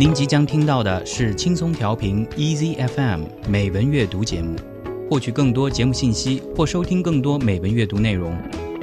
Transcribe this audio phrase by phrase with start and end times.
[0.00, 4.56] 您即将听到的是轻松调频 EZFM 美文阅读节目。
[5.10, 8.34] 获取更多节目信息或收听更多美文阅读内容，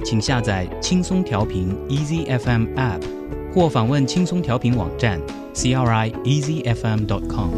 [0.05, 3.01] 请下载轻松调频 EZFM App，
[3.51, 5.19] 或访问轻松调频网站
[5.55, 7.49] c r i easy f m dot com。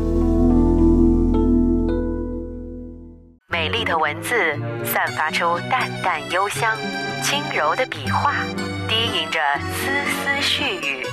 [3.50, 4.56] 美丽的文字
[4.86, 6.78] 散发出淡淡幽香，
[7.22, 8.36] 轻柔的笔画
[8.88, 9.42] 低吟着
[9.74, 9.92] 丝
[10.24, 11.06] 丝絮语，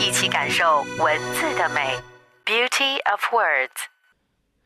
[0.00, 1.80] 一起感受文字的美
[2.44, 3.88] ，Beauty of Words。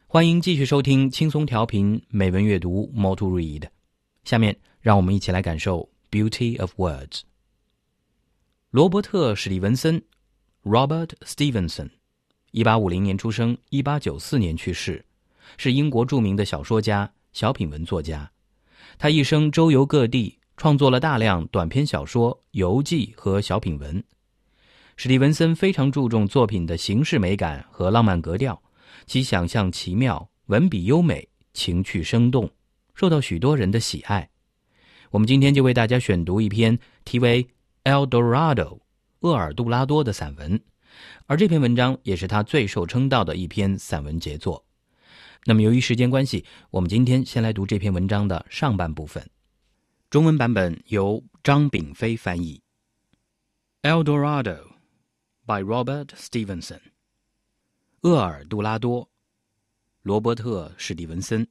[0.07, 3.71] 欢迎继续收听轻松调频美文阅读 Moto read。
[4.25, 7.23] 下面让我们一起来感受 Beauty of Words。
[8.71, 10.03] 罗伯特·史蒂文森
[10.65, 11.89] （Robert Stevenson），
[12.51, 15.03] 一八五零年出生，一八九四年去世，
[15.57, 18.31] 是英国著名的小说家、小品文作家。
[18.99, 24.05] 他一生周游各地，创作了大量短篇小说、游记和小品文。
[25.03, 28.63] 史蒂文森非常注重作品的形式美感和浪漫格调。
[29.05, 32.49] 其想象奇妙，文笔优美，情趣生动，
[32.95, 34.31] 受到许多人的喜爱。
[35.11, 37.43] 我们今天就为大家选读一篇题为
[37.83, 38.55] 《El Dorado》
[39.23, 40.63] 厄尔杜拉多的散文，
[41.27, 44.65] 而这篇文章也是他最受称道的一篇散文杰作。
[45.47, 49.29] 那么，由于时间关系，我们今天先来读这篇文章的上半部分。
[50.11, 52.63] 中文版本由张炳飞翻译。
[53.91, 54.43] 《El Dorado》
[55.46, 56.82] by Robert Stevenson。
[58.02, 59.10] 厄尔杜拉多，
[60.04, 61.48] 罗伯特·史蒂文森。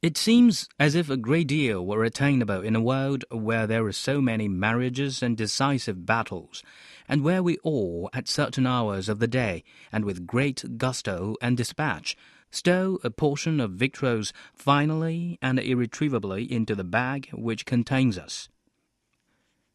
[0.00, 3.92] It seems as if a great deal were attainable in a world where there are
[3.92, 6.62] so many marriages and decisive battles,
[7.08, 11.56] and where we all, at certain hours of the day, and with great gusto and
[11.56, 12.16] dispatch,
[12.52, 18.48] stow a portion of victuals finally and irretrievably into the bag which contains us.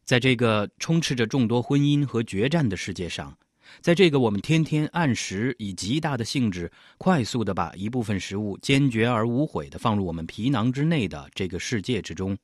[0.08, 3.36] 在这个充斥着众多婚姻和决战的世界上，
[3.80, 12.36] 在这个我们天天按时以极大的兴致，快速的把一部分食物坚决而无悔的放入我们皮囊之内的这个世界之中，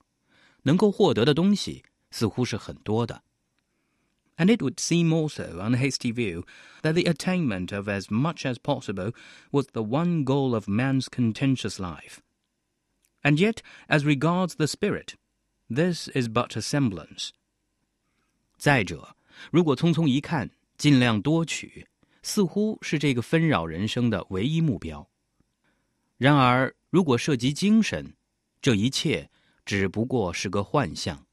[0.62, 3.22] 能够获得的东西似乎是很多的。
[4.36, 6.44] And it would seem also, on a hasty view,
[6.80, 9.12] that the attainment of as much as possible
[9.50, 12.20] was the one goal of man's contentious life.
[13.22, 15.16] And yet, as regards the spirit,
[15.68, 17.32] this is but a semblance.
[18.57, 19.15] 再者，
[19.51, 21.87] 如果匆匆一看，尽量多取，
[22.23, 25.07] 似乎是这个纷扰人生的唯一目标。
[26.17, 28.15] 然而，如果涉及精神，
[28.61, 29.29] 这一切
[29.65, 31.25] 只不过是个幻象。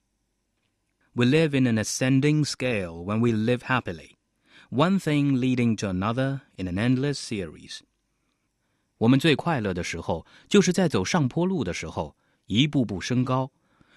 [1.14, 4.16] We live in an ascending scale when we live happily,
[4.70, 7.80] one thing leading to another in an endless series.
[8.98, 12.16] 我们最快乐的时候，就是在走上坡路的时候，
[12.46, 13.50] 一步步升高，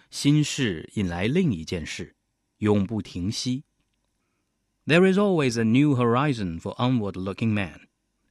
[0.09, 2.14] 新事引来另一件事，
[2.64, 3.64] 永不停息。
[4.86, 7.82] There is always a new horizon for onward looking man,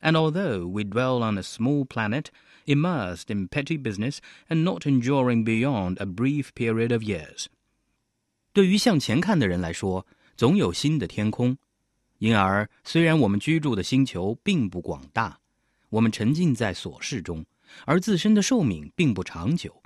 [0.01, 2.25] and although we dwell on a small planet,
[2.65, 4.17] immersed in petty business
[4.47, 7.45] and not enduring beyond a brief period of years，
[8.51, 10.05] 对于向前看的人来说，
[10.35, 11.57] 总有新的天空。
[12.17, 15.39] 因而，虽然我们居住的星球并不广大，
[15.89, 17.45] 我们沉浸在琐事中，
[17.85, 19.81] 而自身的寿命并不长久。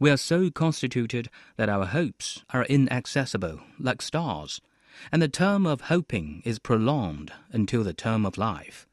[0.00, 4.58] We are so constituted that our hopes are inaccessible, like stars
[5.10, 8.86] and the term of hoping is prolonged until the term of life.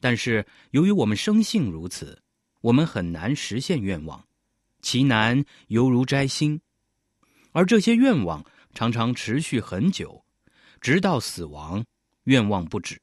[0.00, 2.20] 但是，由于我们生性如此，
[2.60, 4.24] 我们很难实现愿望，
[4.80, 6.60] 其难犹如摘星，
[7.52, 10.24] 而这些愿望常常持续很久，
[10.80, 11.84] 直到死亡，
[12.24, 13.00] 愿望不止。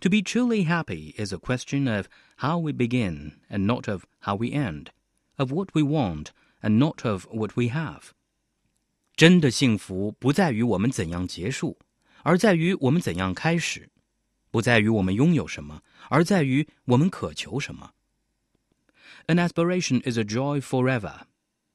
[0.00, 2.06] To be truly happy is a question of
[2.36, 4.86] how we begin and not of how we end,
[5.36, 6.26] of what we want
[6.60, 8.10] and not of what we have.
[9.14, 11.78] 真的幸福不在于我们怎样结束，
[12.22, 13.88] 而在于我们怎样开始；
[14.50, 17.92] 不在于我们拥有什么，而在于我们渴求什么。
[19.26, 21.22] An aspiration is a joy forever,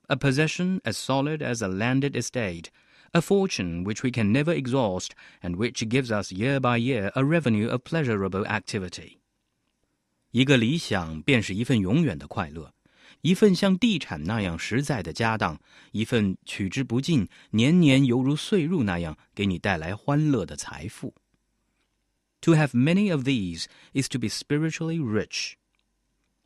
[0.07, 2.67] a possession as solid as a landed estate,
[3.11, 5.09] a fortune which we can never exhaust,
[5.41, 9.17] and which gives us year by year a revenue of pleasurable activity.
[10.31, 12.73] 一个理想便是一份永远的快乐。
[13.22, 15.60] 一份像地产那样实在的家当，
[15.92, 21.14] 一份取之不尽、年年犹如岁入那样给你带来欢乐的财富。
[22.42, 25.54] To have many of these is to be spiritually rich.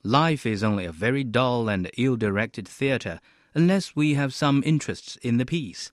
[0.03, 3.19] Life is only a very dull and ill-directed theatre
[3.53, 5.89] unless we have some interests in the piece.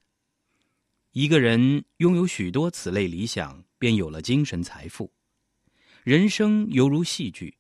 [1.12, 5.12] 一个人拥有许多此类理想，便有了精神财富。
[6.04, 7.58] 人生犹如戏剧，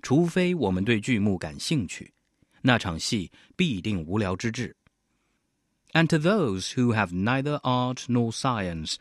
[0.00, 2.14] 除非我们对剧目感兴趣。
[2.61, 4.75] 那场戏必定无聊之至。
[5.93, 8.95] And to those who have neither art nor science,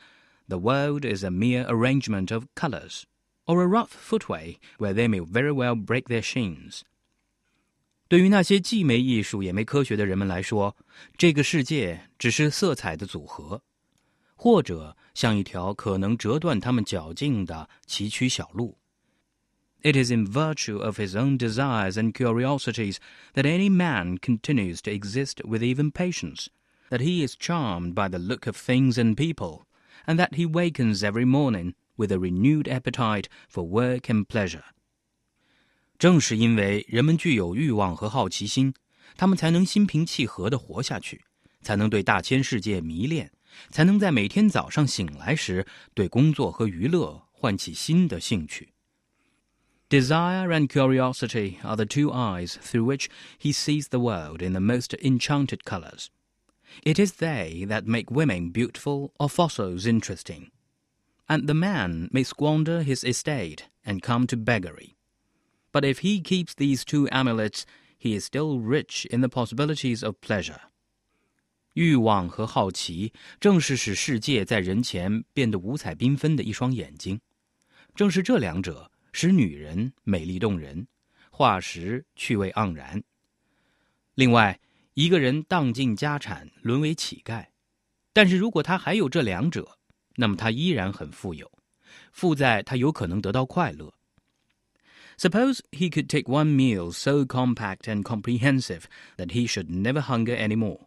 [0.48, 3.02] the world is a mere arrangement of colors,
[3.44, 6.82] or a rough footway where they may very well break their shins.
[8.08, 10.76] 对于那些既没艺术也没科学的人们来说，
[11.19, 13.60] 这个世界只是色彩的组合，
[14.37, 18.78] 或者像一条可能折断他们脚径的崎岖小路。
[19.82, 22.98] It is in virtue of his own desires and curiosities
[23.34, 26.48] that any man continues to exist with even patience,
[26.90, 29.66] that he is charmed by the look of things and people,
[30.06, 34.64] and that he wakens every morning with a renewed appetite for work and pleasure.
[35.98, 38.75] 正是因为人们具有欲望和好奇心，
[39.16, 41.22] 他们才能心平气和地活下去，
[41.62, 43.31] 才能对大千世界迷恋，
[43.70, 45.64] 才能在每天早上醒来时
[45.94, 48.72] 对工作和娱乐唤起新的兴趣。
[49.90, 53.08] Desire and curiosity are the two eyes through which
[53.38, 56.10] he sees the world in the most enchanted colors.
[56.82, 60.50] It is they that make women beautiful or fossils interesting.
[61.28, 64.96] And the man may squander his estate and come to beggary.
[65.72, 67.64] But if he keeps these two amulets,
[67.96, 70.60] he is still rich in the possibilities of pleasure.
[71.75, 77.20] 欲望和好奇正是使世界在人前变得五彩缤纷的一双眼睛，
[77.94, 80.87] 正是这两者 使女人美丽动人，
[81.31, 83.02] 化石趣味盎然。
[84.14, 84.58] 另外，
[84.94, 87.46] 一个人荡尽家产，沦为乞丐，
[88.12, 89.78] 但是如果他还有这两者，
[90.16, 91.50] 那么他依然很富有，
[92.12, 93.93] 富在他有可能得到快乐。
[95.19, 98.84] Suppose he could take one meal so compact and comprehensive
[99.16, 100.81] that he should never hunger any more.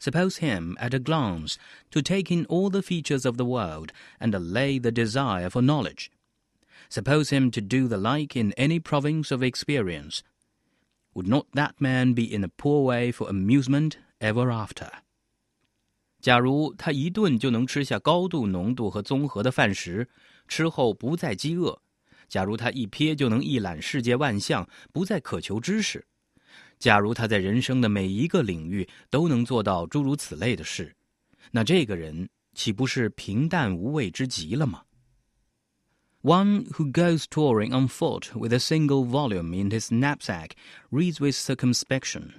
[0.00, 1.54] Suppose him, at a glance,
[1.90, 6.10] to take in all the features of the world and allay the desire for knowledge.
[6.91, 10.19] Suppose him to do the like in any province of experience.
[11.13, 14.89] Would not that man be in a poor way for amusement ever after?
[16.19, 20.09] 假如他一顿就能吃下高度浓度和综合的饭食，
[20.49, 21.79] 吃后不再饥饿；
[22.27, 26.01] 假如他一瞥就能一览世界万象，不再渴求知识；
[26.77, 30.93] 假如他在人生的每一个领域都能做到诸如此类的事，
[31.51, 34.83] 那这个人岂不是平淡无味之极了吗
[36.22, 40.56] ？One who goes touring on foot with a single volume in his knapsack
[40.90, 42.34] reads with circumspection,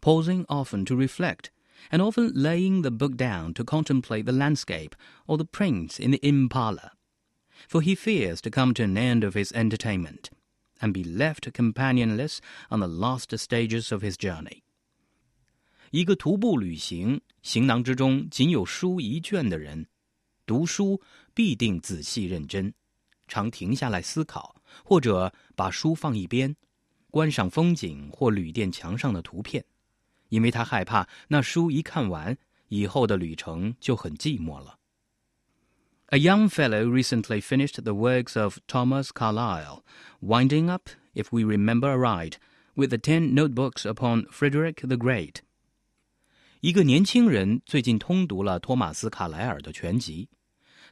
[0.00, 1.50] pausing often to reflect
[1.92, 6.20] and often laying the book down to contemplate the landscape or the prints in the
[6.22, 6.92] inn parlor,
[7.68, 10.30] for he fears to come to an end of his entertainment,
[10.80, 14.62] and be left companionless on the last stages of his journey.
[15.90, 19.86] 一个徒步旅行，行囊之中仅有书一卷的人，
[20.46, 21.02] 读书
[21.34, 22.72] 必定仔细认真，
[23.31, 26.53] 常停下来思考，或者把书放一边，
[27.09, 29.63] 观赏风景或旅店墙上的图片。
[30.27, 32.37] 因为他害怕那书一看完
[32.67, 34.77] 以后的旅程就很寂寞了。
[36.07, 39.81] A young fellow recently finished the works of Thomas Carlyle,
[40.21, 42.33] winding up, if we remember aright,
[42.75, 45.35] with the ten notebooks upon Frederick the Great.
[46.59, 50.27] 一个年轻人最近通读了托马斯·卡莱尔的全集，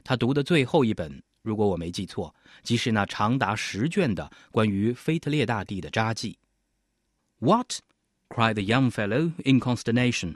[0.02, 2.33] 他读的最后一本，如果我没记错，
[2.63, 6.37] 即是那长达十卷的关于腓特烈大帝的札记。
[7.39, 7.79] What?
[8.29, 10.35] cried the young fellow in consternation.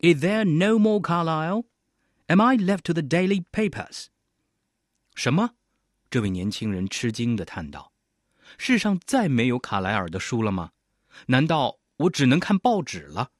[0.00, 1.64] Is there no more Carlyle?
[2.26, 4.06] Am I left to the daily papers?
[5.14, 5.50] 什么？
[6.10, 7.90] 这位年轻人吃惊的叹道：“
[8.58, 10.72] 世上再没有卡莱尔的书了吗？
[11.26, 13.30] 难道我只能看报纸了？”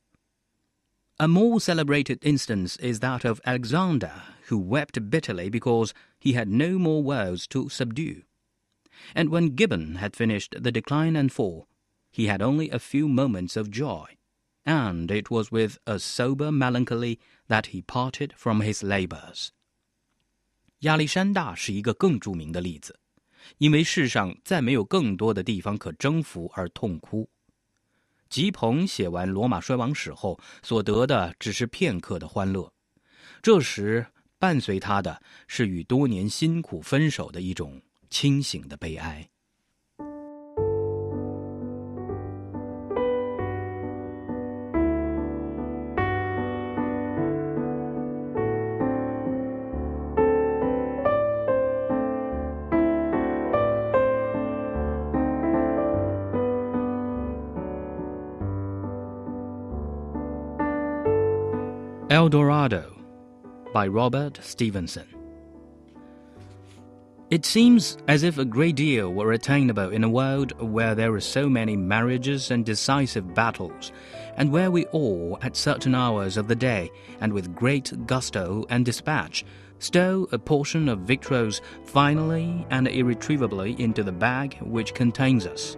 [1.19, 6.79] A more celebrated instance is that of Alexander, who wept bitterly because he had no
[6.79, 8.23] more worlds to subdue.
[9.15, 11.67] And when Gibbon had finished The Decline and Fall,
[12.11, 14.17] he had only a few moments of joy,
[14.65, 17.19] and it was with a sober melancholy
[17.49, 19.49] that he parted from his labors.
[20.81, 22.99] 亚历山大是一个更着名的例子，
[23.59, 27.29] 因为世上再没有更多的地方可征服而痛哭。
[28.29, 32.73] 吉鹏写完《罗马衰亡史》后所得的只是片刻的欢乐，
[33.43, 34.07] 这时
[34.40, 39.30] 伴随他的是与多年辛苦分手的一种清醒的悲哀。
[62.10, 62.99] El Dorado
[63.80, 65.08] by Robert Stevenson.
[67.30, 71.22] It seems as if a great deal were attainable in a world where there are
[71.22, 73.94] so many marriages and decisive battles,
[74.36, 78.84] and where we all, at certain hours of the day, and with great gusto and
[78.84, 79.46] dispatch,
[79.78, 85.78] stow a portion of victuals finally and irretrievably into the bag which contains us.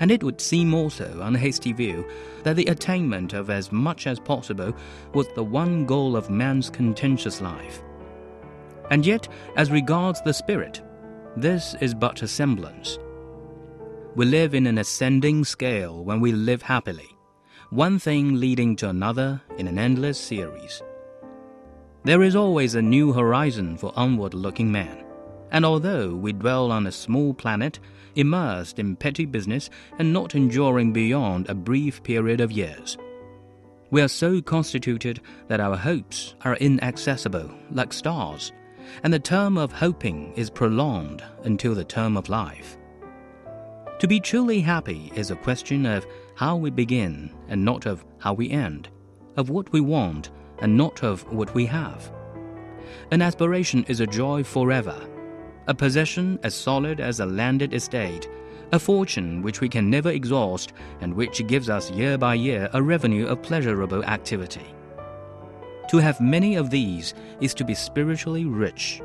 [0.00, 2.06] And it would seem also, on a hasty view,
[2.44, 4.72] that the attainment of as much as possible
[5.12, 7.82] was the one goal of man's contentious life.
[8.90, 10.82] And yet, as regards the spirit,
[11.36, 12.98] this is but a semblance.
[14.14, 17.16] We live in an ascending scale when we live happily,
[17.70, 20.82] one thing leading to another in an endless series.
[22.04, 25.04] There is always a new horizon for onward looking man,
[25.50, 27.78] and although we dwell on a small planet,
[28.14, 32.98] immersed in petty business and not enduring beyond a brief period of years,
[33.90, 38.52] we are so constituted that our hopes are inaccessible like stars
[39.02, 42.76] and the term of hoping is prolonged until the term of life.
[43.98, 48.32] To be truly happy is a question of how we begin and not of how
[48.32, 48.88] we end,
[49.36, 52.10] of what we want and not of what we have.
[53.10, 54.96] An aspiration is a joy forever,
[55.68, 58.28] a possession as solid as a landed estate,
[58.72, 62.82] a fortune which we can never exhaust and which gives us year by year a
[62.82, 64.74] revenue of pleasurable activity.
[65.90, 69.00] To have many of these is to be spiritually rich.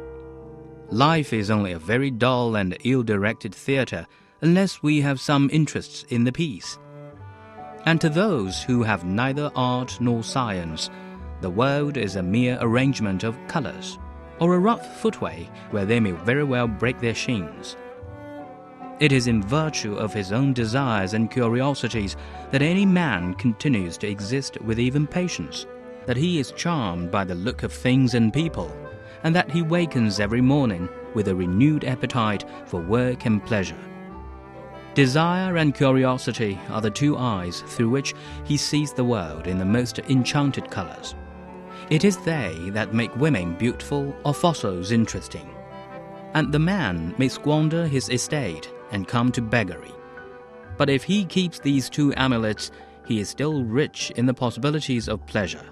[0.90, 4.06] Life is only a very dull and ill directed theatre
[4.42, 6.78] unless we have some interests in the piece.
[7.86, 10.90] And to those who have neither art nor science,
[11.42, 13.98] the world is a mere arrangement of colors,
[14.40, 17.78] or a rough footway where they may very well break their shins.
[19.00, 22.16] It is in virtue of his own desires and curiosities
[22.52, 25.66] that any man continues to exist with even patience
[26.06, 28.72] that he is charmed by the look of things and people,
[29.24, 33.78] and that he wakens every morning with a renewed appetite for work and pleasure.
[34.96, 38.14] Desire and curiosity are the two eyes through which
[38.44, 41.16] he sees the world in the most enchanted colors.
[41.90, 45.50] It is they that make women beautiful or fossils interesting.
[46.34, 49.92] And the man may squander his estate and come to beggary.
[50.78, 52.72] But if he keeps these two amulets,
[53.06, 55.66] he is still rich in the possibilities of pleasure.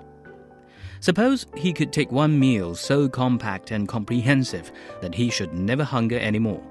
[0.99, 6.19] Suppose he could take one meal so compact and comprehensive that he should never hunger
[6.19, 6.61] any more.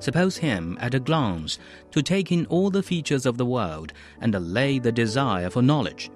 [0.00, 1.58] Suppose him, at a glance,
[1.90, 6.10] to take in all the features of the world and allay the desire for knowledge.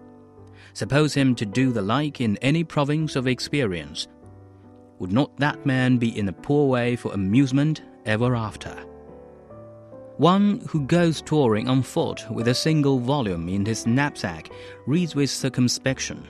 [0.75, 4.09] Suppose him to do the like in any province of experience.
[4.99, 8.71] Would not that man be in a poor way for amusement ever after?
[10.19, 14.51] One who goes touring on foot with a single volume in his knapsack
[14.87, 16.27] reads with circumspection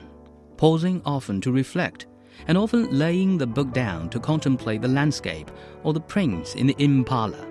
[0.57, 2.05] pausing often to reflect,
[2.47, 5.51] and often laying the book down to contemplate the landscape
[5.83, 7.45] or the prints in the parlor.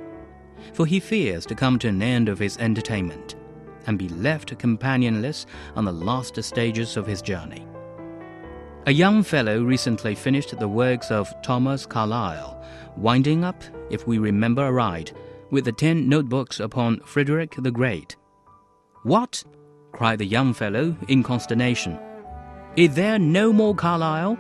[0.73, 3.35] For he fears to come to an end of his entertainment
[3.87, 5.47] and be left companionless
[5.77, 7.67] on the last stages of his journey.
[8.87, 12.65] A young fellow recently finished the works of Thomas Carlyle,
[12.97, 15.13] winding up, if we remember aright,
[15.51, 18.17] with the ten notebooks upon Frederick the Great.
[19.05, 19.45] What?
[19.93, 21.99] cried the young fellow in consternation.
[22.75, 24.39] Is there no more Carlyle?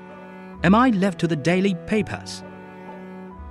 [0.64, 2.42] Am I left to the daily papers?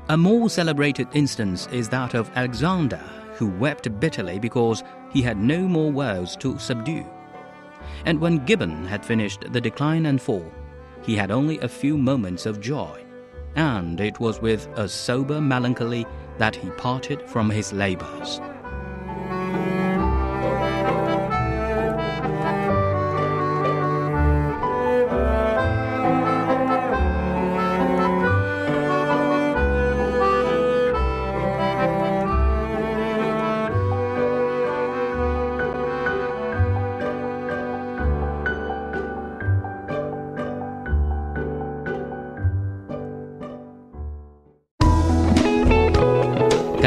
[0.09, 3.01] A more celebrated instance is that of Alexander,
[3.35, 7.05] who wept bitterly because he had no more worlds to subdue.
[8.05, 10.51] And when Gibbon had finished The Decline and Fall,
[11.01, 13.03] he had only a few moments of joy,
[13.55, 16.05] and it was with a sober melancholy
[16.37, 18.39] that he parted from his labors.